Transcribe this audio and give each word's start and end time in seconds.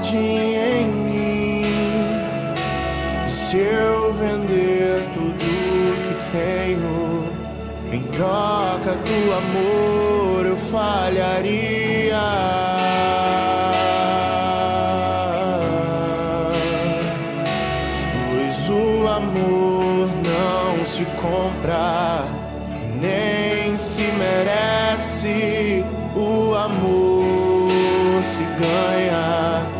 jardim 0.00 0.54
em 0.54 0.86
mim. 0.86 1.64
Se 3.26 3.58
eu 3.58 4.12
vender 4.14 5.06
tudo 5.12 6.00
que 6.02 6.14
tenho 6.32 7.24
em 7.92 8.02
troca 8.04 8.94
do 8.94 9.32
amor, 9.32 10.46
eu 10.46 10.56
falharia. 10.56 12.16
Pois 18.28 18.68
o 18.68 19.08
amor 19.08 20.08
não 20.24 20.84
se 20.84 21.04
compra, 21.04 22.24
nem 23.00 23.76
se 23.76 24.02
merece. 24.02 25.84
O 26.14 26.54
amor 26.54 28.24
se 28.24 28.44
ganha, 28.44 29.79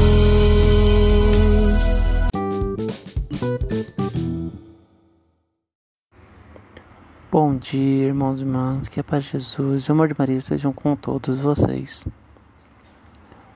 Bom 7.43 7.57
dia, 7.57 8.05
irmãos 8.05 8.39
e 8.39 8.43
irmãs, 8.43 8.87
que 8.87 8.99
a 8.99 9.03
paz 9.03 9.23
de 9.23 9.31
Jesus 9.31 9.85
e 9.85 9.89
o 9.89 9.93
amor 9.93 10.07
de 10.07 10.13
Maria 10.15 10.37
estejam 10.37 10.71
com 10.71 10.95
todos 10.95 11.41
vocês. 11.41 12.05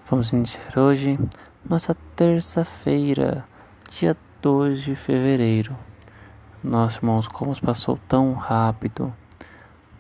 Vamos 0.08 0.34
iniciar 0.34 0.76
hoje 0.76 1.20
nossa 1.64 1.96
terça-feira, 2.16 3.46
dia 3.92 4.18
2 4.42 4.82
de 4.82 4.96
fevereiro. 4.96 5.78
Nossa, 6.64 6.98
irmãos, 6.98 7.28
como 7.28 7.56
passou 7.62 8.00
tão 8.08 8.34
rápido. 8.34 9.14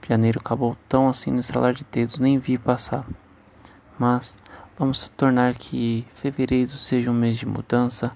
Janeiro 0.10 0.40
acabou 0.40 0.76
tão 0.90 1.08
assim 1.08 1.30
no 1.30 1.42
estalar 1.42 1.76
de 1.76 1.86
dedos, 1.92 2.18
nem 2.18 2.40
vi 2.40 2.58
passar. 2.58 3.06
Mas 4.00 4.36
vamos 4.80 5.08
tornar 5.10 5.54
que 5.54 6.08
fevereiro 6.10 6.72
seja 6.72 7.12
um 7.12 7.14
mês 7.14 7.38
de 7.38 7.46
mudança, 7.46 8.12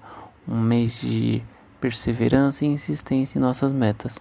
um 0.48 0.58
mês 0.58 1.00
de 1.00 1.40
perseverança 1.80 2.64
e 2.64 2.68
insistência 2.68 3.38
em 3.38 3.40
nossas 3.40 3.70
metas. 3.70 4.20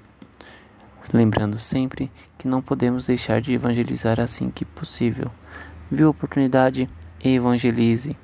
Lembrando 1.14 1.60
sempre 1.60 2.12
que 2.38 2.48
não 2.48 2.62
podemos 2.62 3.08
deixar 3.08 3.42
de 3.42 3.54
evangelizar 3.54 4.20
assim 4.20 4.50
que 4.50 4.64
possível. 4.66 5.32
Viu 5.90 6.10
oportunidade? 6.10 6.90
Evangelize. 7.24 8.16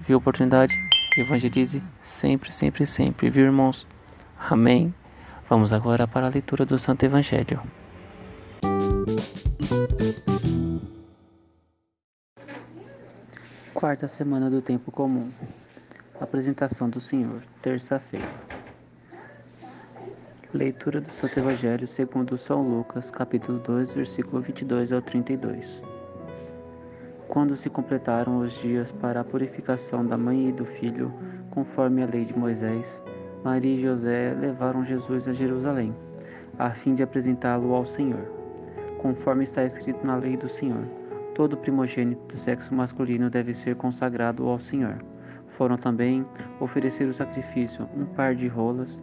Viu 0.00 0.18
oportunidade? 0.18 0.74
Evangelize 1.16 1.82
sempre, 2.00 2.52
sempre, 2.52 2.86
sempre, 2.86 3.30
viu, 3.30 3.44
irmãos? 3.44 3.86
Amém. 4.38 4.94
Vamos 5.48 5.72
agora 5.72 6.08
para 6.08 6.26
a 6.26 6.30
leitura 6.30 6.64
do 6.64 6.78
Santo 6.78 7.04
Evangelho. 7.04 7.60
Quarta 13.72 14.08
semana 14.08 14.48
do 14.48 14.62
tempo 14.62 14.90
comum. 14.90 15.30
Apresentação 16.18 16.88
do 16.88 17.00
Senhor, 17.00 17.42
terça-feira. 17.60 18.53
Leitura 20.54 21.00
do 21.00 21.10
Santo 21.10 21.40
Evangelho 21.40 21.84
segundo 21.84 22.38
São 22.38 22.62
Lucas, 22.62 23.10
capítulo 23.10 23.58
2, 23.58 23.90
versículo 23.90 24.40
22 24.40 24.92
ao 24.92 25.02
32. 25.02 25.82
Quando 27.26 27.56
se 27.56 27.68
completaram 27.68 28.38
os 28.38 28.52
dias 28.62 28.92
para 28.92 29.18
a 29.18 29.24
purificação 29.24 30.06
da 30.06 30.16
mãe 30.16 30.50
e 30.50 30.52
do 30.52 30.64
filho, 30.64 31.12
conforme 31.50 32.04
a 32.04 32.06
lei 32.06 32.24
de 32.24 32.38
Moisés, 32.38 33.02
Maria 33.42 33.74
e 33.74 33.82
José 33.82 34.32
levaram 34.40 34.84
Jesus 34.84 35.26
a 35.26 35.32
Jerusalém, 35.32 35.92
a 36.56 36.70
fim 36.70 36.94
de 36.94 37.02
apresentá-lo 37.02 37.74
ao 37.74 37.84
Senhor. 37.84 38.30
Conforme 38.98 39.42
está 39.42 39.64
escrito 39.64 40.06
na 40.06 40.14
lei 40.14 40.36
do 40.36 40.48
Senhor, 40.48 40.84
todo 41.34 41.56
primogênito 41.56 42.32
do 42.32 42.38
sexo 42.38 42.72
masculino 42.72 43.28
deve 43.28 43.52
ser 43.52 43.74
consagrado 43.74 44.46
ao 44.46 44.60
Senhor. 44.60 45.04
Foram 45.48 45.76
também 45.76 46.24
oferecer 46.60 47.08
o 47.08 47.12
sacrifício 47.12 47.88
um 47.96 48.04
par 48.04 48.36
de 48.36 48.46
rolas 48.46 49.02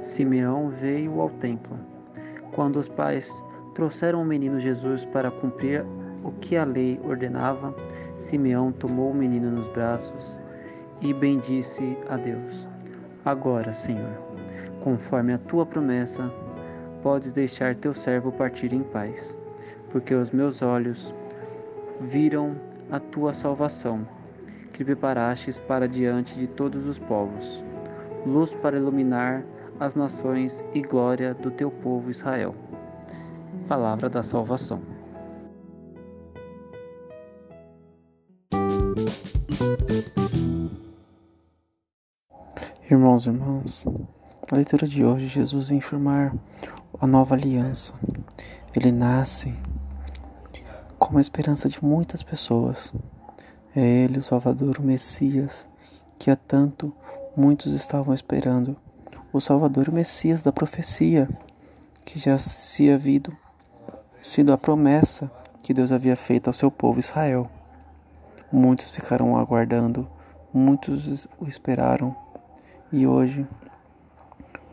Simeão 0.00 0.70
veio 0.70 1.20
ao 1.20 1.28
templo. 1.28 1.76
Quando 2.52 2.76
os 2.76 2.88
pais 2.88 3.44
trouxeram 3.74 4.22
o 4.22 4.24
menino 4.24 4.58
Jesus 4.58 5.04
para 5.04 5.30
cumprir 5.30 5.84
o 6.24 6.32
que 6.40 6.56
a 6.56 6.64
lei 6.64 6.98
ordenava, 7.04 7.74
Simeão 8.16 8.72
tomou 8.72 9.10
o 9.10 9.14
menino 9.14 9.50
nos 9.50 9.68
braços 9.68 10.40
e 11.02 11.12
bendisse 11.12 11.96
a 12.08 12.16
Deus. 12.16 12.66
Agora, 13.24 13.74
Senhor, 13.74 14.12
conforme 14.82 15.34
a 15.34 15.38
tua 15.38 15.66
promessa, 15.66 16.32
podes 17.02 17.32
deixar 17.32 17.76
teu 17.76 17.92
servo 17.92 18.32
partir 18.32 18.72
em 18.72 18.82
paz, 18.82 19.36
porque 19.90 20.14
os 20.14 20.30
meus 20.30 20.62
olhos 20.62 21.14
viram 22.00 22.56
a 22.90 22.98
tua 22.98 23.34
salvação, 23.34 24.06
que 24.72 24.84
preparastes 24.84 25.60
para 25.60 25.86
diante 25.86 26.34
de 26.38 26.46
todos 26.46 26.86
os 26.86 26.98
povos, 26.98 27.62
luz 28.26 28.54
para 28.54 28.78
iluminar 28.78 29.44
as 29.80 29.94
nações 29.94 30.62
e 30.74 30.82
glória 30.82 31.32
do 31.32 31.50
teu 31.50 31.70
povo 31.70 32.10
Israel. 32.10 32.54
Palavra 33.66 34.10
da 34.10 34.22
salvação. 34.22 34.82
Irmãos 42.90 43.24
e 43.24 43.30
irmãs, 43.30 43.86
na 44.50 44.56
leitura 44.56 44.86
de 44.86 45.02
hoje, 45.02 45.28
Jesus 45.28 45.70
vem 45.70 45.78
informar 45.78 46.34
a 47.00 47.06
nova 47.06 47.34
aliança. 47.34 47.94
Ele 48.76 48.92
nasce 48.92 49.54
como 50.98 51.16
a 51.16 51.22
esperança 51.22 51.70
de 51.70 51.82
muitas 51.82 52.22
pessoas. 52.22 52.92
É 53.74 53.80
Ele, 53.80 54.18
o 54.18 54.22
Salvador, 54.22 54.78
o 54.78 54.82
Messias, 54.82 55.66
que 56.18 56.30
há 56.30 56.36
tanto 56.36 56.92
muitos 57.34 57.72
estavam 57.72 58.12
esperando. 58.12 58.76
O 59.32 59.40
Salvador, 59.40 59.88
o 59.88 59.92
Messias 59.92 60.42
da 60.42 60.50
profecia, 60.50 61.28
que 62.04 62.18
já 62.18 62.36
se 62.36 62.90
havia 62.90 63.22
sido 64.20 64.52
a 64.52 64.58
promessa 64.58 65.30
que 65.62 65.72
Deus 65.72 65.92
havia 65.92 66.16
feito 66.16 66.48
ao 66.48 66.52
seu 66.52 66.68
povo 66.68 66.98
Israel. 66.98 67.48
Muitos 68.50 68.90
ficaram 68.90 69.36
aguardando, 69.36 70.08
muitos 70.52 71.28
o 71.38 71.46
esperaram, 71.46 72.12
e 72.92 73.06
hoje 73.06 73.46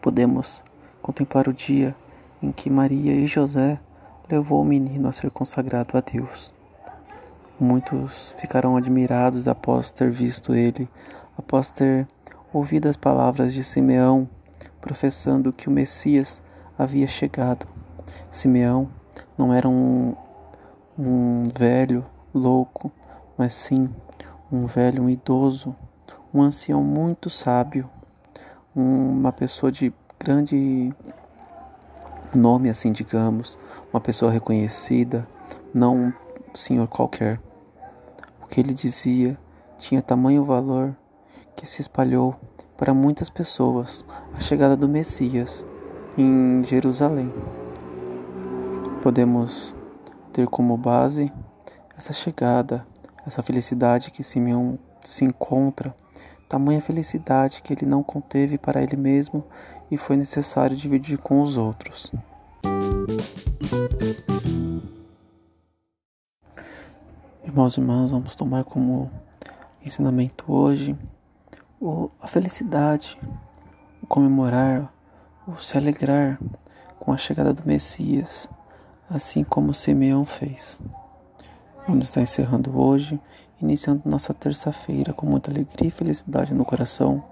podemos 0.02 0.64
contemplar 1.04 1.48
o 1.48 1.54
dia 1.54 1.96
em 2.42 2.52
que 2.52 2.68
Maria 2.68 3.14
e 3.14 3.28
José 3.28 3.80
levou 4.28 4.64
o 4.64 4.66
menino 4.66 5.08
a 5.08 5.14
ser 5.14 5.30
consagrado 5.30 5.96
a 5.96 6.02
Deus. 6.02 6.52
Muitos 7.60 8.34
ficaram 8.40 8.76
admirados 8.76 9.48
após 9.48 9.92
ter 9.92 10.10
visto 10.10 10.56
ele, 10.56 10.90
após 11.38 11.70
ter 11.70 12.08
ouvido 12.52 12.88
as 12.88 12.98
palavras 12.98 13.54
de 13.54 13.64
Simeão 13.64 14.28
professando 14.82 15.54
que 15.54 15.68
o 15.68 15.72
Messias 15.72 16.42
havia 16.78 17.08
chegado. 17.08 17.68
Simeão 18.32 18.90
não 19.38 19.54
era 19.54 19.68
um, 19.68 20.16
um 20.98 21.44
velho 21.58 22.06
louco, 22.34 22.92
mas 23.38 23.54
sim 23.54 23.90
um 24.52 24.66
velho, 24.66 25.04
um 25.04 25.10
idoso, 25.10 25.76
um 26.34 26.42
ancião 26.42 26.84
muito 26.84 27.30
sábio, 27.30 27.90
uma 28.76 29.32
pessoa 29.32 29.72
de 29.72 29.94
grande 30.20 30.94
nome, 32.34 32.70
assim 32.70 32.92
digamos, 32.92 33.58
uma 33.92 34.00
pessoa 34.00 34.32
reconhecida, 34.32 35.28
não 35.74 35.96
um 35.98 36.14
senhor 36.56 36.88
qualquer. 36.88 37.40
O 38.42 38.48
que 38.48 38.60
ele 38.60 38.74
dizia 38.74 39.38
tinha 39.78 40.02
tamanho 40.02 40.44
valor 40.44 40.96
que 41.56 41.66
se 41.66 41.82
espalhou 41.82 42.36
para 42.78 42.94
muitas 42.94 43.30
pessoas 43.30 44.06
a 44.36 44.40
chegada 44.40 44.78
do 44.78 44.88
Messias 44.88 45.66
em 46.16 46.64
Jerusalém. 46.64 47.34
Podemos 49.02 49.74
ter 50.32 50.48
como 50.48 50.78
base 50.78 51.34
essa 51.98 52.14
chegada, 52.14 52.86
essa 53.26 53.42
felicidade 53.42 54.12
que 54.12 54.24
Simeão 54.24 54.78
se 55.04 55.26
encontra, 55.26 55.94
tamanha 56.48 56.80
felicidade 56.80 57.62
que 57.64 57.74
ele 57.74 57.86
não 57.86 58.04
conteve 58.04 58.58
para 58.58 58.82
ele 58.82 58.96
mesmo 58.96 59.44
e 59.90 59.98
foi 59.98 60.16
necessário 60.16 60.78
dividir 60.78 61.18
com 61.18 61.42
os 61.42 61.58
outros. 61.58 62.12
Irmãos 67.44 67.76
e 67.76 67.82
irmãs, 67.82 68.12
vamos 68.12 68.36
tomar 68.36 68.64
como 68.66 69.10
ensinamento 69.84 70.46
hoje 70.48 70.96
o, 71.80 72.10
a 72.22 72.28
felicidade, 72.28 73.18
o 74.02 74.08
comemorar, 74.08 74.92
o 75.48 75.58
se 75.58 75.78
alegrar 75.78 76.40
com 77.00 77.12
a 77.14 77.18
chegada 77.18 77.54
do 77.54 77.64
Messias, 77.66 78.50
assim 79.10 79.44
como 79.44 79.74
Simeão 79.74 80.26
fez. 80.26 80.82
Vamos 81.88 82.10
estar 82.10 82.22
encerrando 82.22 82.78
hoje, 82.78 83.20
iniciando 83.62 84.02
nossa 84.06 84.34
terça-feira 84.34 85.14
com 85.14 85.26
muita 85.26 85.50
alegria 85.50 85.88
e 85.88 85.92
felicidade 85.92 86.54
no 86.54 86.66
coração. 86.66 87.24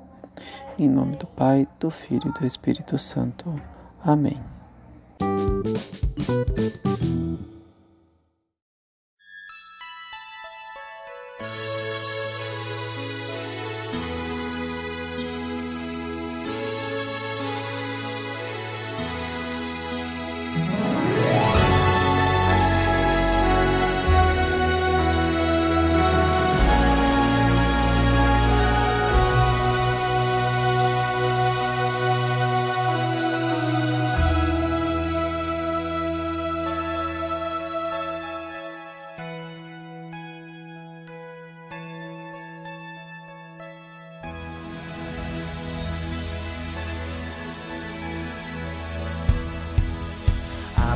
Em 0.78 0.88
nome 0.88 1.18
do 1.18 1.28
Pai, 1.28 1.68
do 1.80 1.90
Filho 1.90 2.34
e 2.34 2.40
do 2.40 2.46
Espírito 2.46 2.98
Santo. 2.98 3.54
Amém. 4.04 4.55